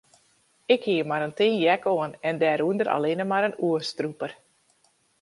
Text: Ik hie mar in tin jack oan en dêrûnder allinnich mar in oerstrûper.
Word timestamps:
Ik 0.75 0.83
hie 0.89 1.03
mar 1.09 1.25
in 1.27 1.35
tin 1.39 1.53
jack 1.65 1.83
oan 1.93 2.11
en 2.27 2.35
dêrûnder 2.41 2.87
allinnich 2.95 3.29
mar 3.31 3.43
in 3.49 3.59
oerstrûper. 3.67 4.31